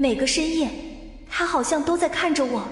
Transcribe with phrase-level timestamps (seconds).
[0.00, 0.70] 每个深夜，
[1.28, 2.66] 他好像都在看着我。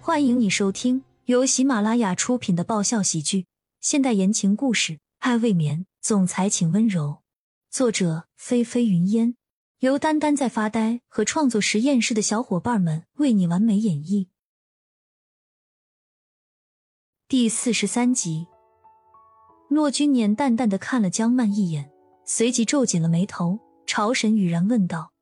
[0.00, 3.46] 欢迎你收听由喜马拉雅出品的爆笑喜剧、
[3.80, 7.18] 现代言情故事《爱未眠》，总裁请温柔。
[7.70, 9.36] 作者：菲菲云烟，
[9.78, 14.26] 由丹丹在发呆和创作实验室的小伙伴们为你完美演绎。
[17.28, 18.48] 第四十三集，
[19.68, 21.92] 骆君年淡淡的看了江曼一眼，
[22.24, 25.12] 随即皱紧了眉头，朝沈雨然问道：“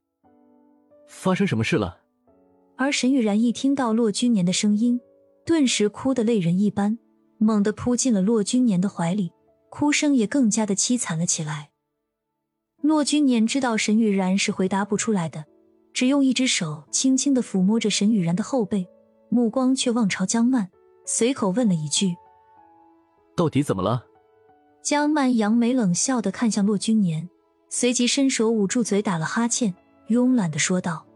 [1.16, 2.00] 发生什么事了？”
[2.76, 5.00] 而沈雨然一听到骆君年的声音，
[5.46, 6.98] 顿时哭得泪人一般，
[7.38, 9.32] 猛地扑进了骆君年的怀里，
[9.70, 11.70] 哭声也更加的凄惨了起来。
[12.82, 15.44] 骆君年知道沈雨然是回答不出来的，
[15.92, 18.86] 只用一只手轻轻的抚摸着沈雨然的后背，
[19.28, 20.70] 目光却望朝江曼。
[21.06, 22.16] 随口问了一句
[23.36, 24.06] ：“到底怎么了？”
[24.82, 27.28] 江曼扬眉冷笑的看向骆君年，
[27.70, 29.74] 随即伸手捂住嘴，打了哈欠，
[30.08, 31.06] 慵懒的说道：“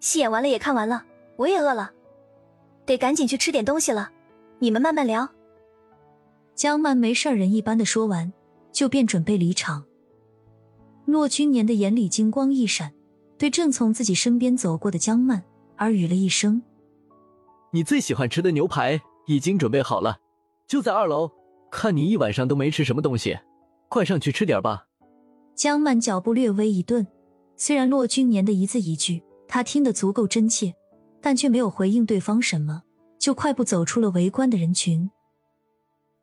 [0.00, 1.04] 戏演完了，也看完了，
[1.36, 1.92] 我也饿了，
[2.86, 4.10] 得赶紧去吃点东西了。
[4.58, 5.28] 你们慢慢聊。”
[6.54, 8.32] 江曼没事人一般的说完，
[8.72, 9.84] 就便准备离场。
[11.04, 12.92] 骆君年的眼里金光一闪，
[13.38, 15.42] 对正从自己身边走过的江曼
[15.78, 16.60] 耳语了一声。
[17.70, 20.18] 你最喜欢吃的牛排已经准备好了，
[20.66, 21.30] 就在二楼。
[21.70, 23.38] 看你一晚上都没吃什么东西，
[23.88, 24.86] 快上去吃点吧。
[25.54, 27.06] 江曼脚步略微一顿，
[27.56, 30.74] 虽然骆君年的一字一句他听得足够真切，
[31.20, 32.82] 但却没有回应对方什么，
[33.18, 35.10] 就快步走出了围观的人群，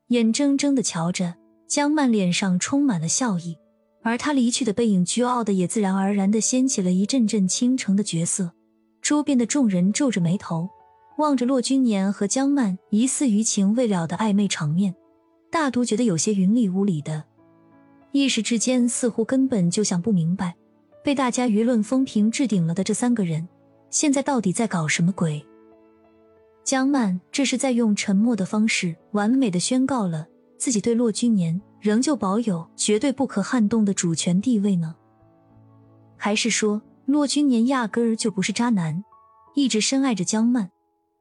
[0.08, 1.36] 眼睁睁的瞧着
[1.68, 3.58] 江曼脸上充满了笑意，
[4.04, 8.54] 而他离去的背影，倨傲的也自然而然的掀起了一阵阵倾城的绝色。
[9.02, 10.70] 周边的众人皱着眉头。
[11.18, 14.94] 望着骆君年和江曼疑似余情未了的暧昧场面，
[15.50, 17.24] 大都觉得有些云里雾里的，
[18.12, 20.58] 一时之间似乎根本就想不明白，
[21.06, 23.48] 被大家舆论风评置顶了的这三个人，
[23.92, 25.46] 现在到底在搞什么鬼？
[26.64, 30.26] 江曼这是在用沉默的方式，完美的宣告了
[30.58, 34.96] 自己对骆君年仍旧保有绝对不可撼动的主权地位呢？
[36.18, 39.04] 还是说骆君年压根儿就不是渣男，
[39.54, 40.72] 一直深爱着江曼？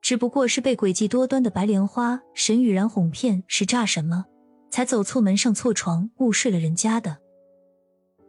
[0.00, 4.25] 只不过是被诡计多端的白莲花沈雨然哄骗，是诈什么，
[4.70, 7.19] 才走错门上错床误睡了人家的。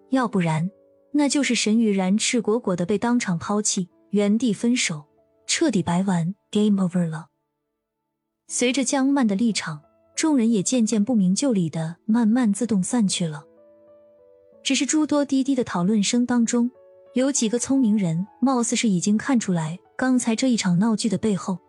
[0.10, 0.70] 要不然，
[1.18, 5.06] 那就是沈雨然赤果果的被当场抛弃，原地分手，
[5.48, 7.28] 彻底白玩，game over 了。
[8.48, 9.82] 随着江曼的立场，
[10.14, 13.46] 众人也渐渐不明就里的慢慢自动散去了。
[14.62, 16.70] 只是诸多滴滴的讨论声当中，
[17.14, 21.60] 有几个聪明人，貌似是已经看出来刚才这一场闹剧的背后。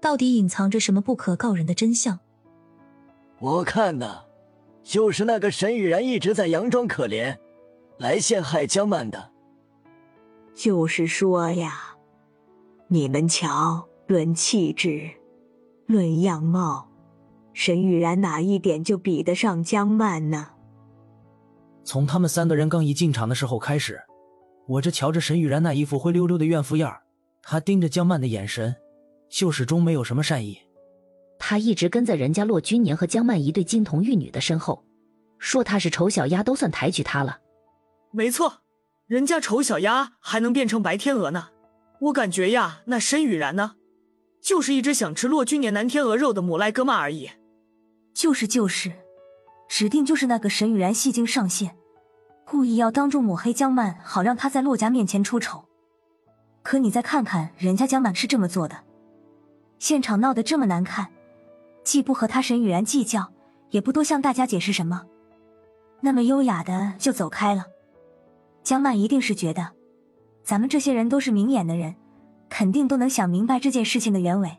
[0.00, 2.18] 到底隐藏着什么不可告人的真相？
[3.38, 4.24] 我看呢，
[4.82, 7.36] 就是那个沈雨然一直在佯装可怜，
[7.98, 9.32] 来陷害江曼的。
[10.54, 11.96] 就是说呀，
[12.88, 15.10] 你们瞧，论气质，
[15.86, 16.88] 论样貌，
[17.52, 20.48] 沈雨然哪一点就比得上江曼呢？
[21.84, 24.00] 从他们三个人刚一进场的时候开始，
[24.66, 26.96] 我这瞧着沈雨然那一副灰溜溜的怨妇样
[27.42, 28.74] 他盯着江曼的眼神。
[29.28, 30.56] 就始终没有什么善意，
[31.36, 34.84] 他一直跟在人家骆君年和江曼一对金童玉女的身后，
[35.38, 37.36] 说他是丑小鸭都算抬举他了。
[38.16, 38.62] 没错，
[39.06, 41.48] 人家丑小鸭还能变成白天鹅呢。
[42.00, 43.74] 我感觉呀，那申雨然呢，
[44.40, 47.28] 就是一只想吃骆君年南天鹅肉的母癞哥曼而已。
[48.14, 48.90] 就是就是，
[49.68, 51.76] 指定就是那个沈雨然戏精上线，
[52.46, 55.66] 故意要当众抹黑江曼，好让他在骆家面前出丑。
[56.62, 58.78] 可你再看看人家江曼是这么做的。
[59.78, 61.08] 现场闹得这么难看，
[61.84, 63.30] 既不和他沈雨然计较，
[63.72, 65.04] 也不多向大家解释什么，
[66.00, 67.66] 那么优雅的就走开了。
[68.66, 69.70] 江曼一定是觉得，
[70.42, 71.94] 咱们这些人都是明眼的人，
[72.48, 74.50] 肯定都能想明白这件事情的原委。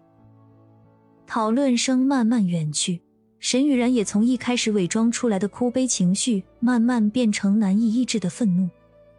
[1.26, 3.02] 讨论声慢慢远去，
[3.40, 8.70] 沈雨然也从一开始伪装出来的哭悲情绪，慢慢变成难以抑制的愤怒，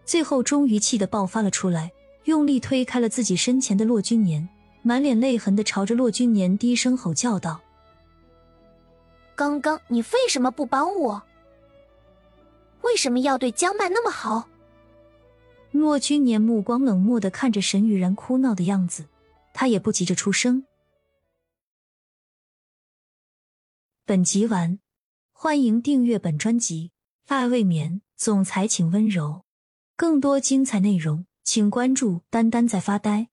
[0.06, 1.92] 最后终于气得爆发了出来，
[2.24, 4.48] 用力推开了自己身前的骆君年。
[4.80, 7.60] 满脸泪痕的朝着骆君年低声吼叫道
[9.36, 11.22] ：“刚刚你为什么不帮我？
[12.80, 14.48] 为什么要对江曼那么好？”
[15.70, 19.06] 洛君年目光冷漠的看着沈雨然哭闹的样子，
[19.52, 20.64] 他也不急着出声。
[24.04, 24.78] 本集完，
[25.32, 26.92] 欢迎订阅本专辑
[27.34, 29.44] 《爱未眠》，总裁请温柔。
[29.96, 33.28] 更多精彩内容，请关注“丹丹在发呆”。